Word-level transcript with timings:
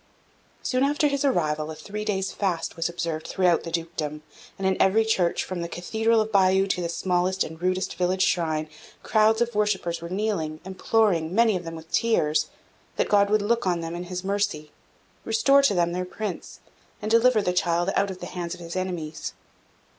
Soon 0.63 0.81
after 0.83 1.05
his 1.05 1.23
arrival, 1.23 1.69
a 1.69 1.75
three 1.75 2.03
days' 2.03 2.31
fast 2.33 2.75
was 2.75 2.89
observed 2.89 3.27
throughout 3.27 3.61
the 3.61 3.69
dukedom, 3.69 4.23
and 4.57 4.65
in 4.67 4.75
every 4.81 5.05
church, 5.05 5.43
from 5.43 5.61
the 5.61 5.67
Cathedral 5.69 6.21
of 6.21 6.31
Bayeux 6.31 6.65
to 6.65 6.81
the 6.81 6.89
smallest 6.89 7.43
and 7.43 7.61
rudest 7.61 7.93
village 7.93 8.23
shrine, 8.25 8.67
crowds 9.03 9.41
of 9.41 9.53
worshippers 9.53 10.01
were 10.01 10.09
kneeling, 10.09 10.59
imploring, 10.65 11.35
many 11.35 11.55
of 11.55 11.65
them 11.65 11.75
with 11.75 11.91
tears, 11.91 12.49
that 12.95 13.09
God 13.09 13.29
would 13.29 13.43
look 13.43 13.67
on 13.67 13.81
them 13.81 13.93
in 13.93 14.05
His 14.05 14.23
mercy, 14.23 14.71
restore 15.23 15.61
to 15.61 15.75
them 15.75 15.91
their 15.91 16.03
Prince, 16.03 16.61
and 16.99 17.11
deliver 17.11 17.39
the 17.43 17.53
child 17.53 17.91
out 17.95 18.09
of 18.09 18.21
the 18.21 18.25
hands 18.25 18.55
of 18.55 18.59
his 18.59 18.75
enemies. 18.75 19.33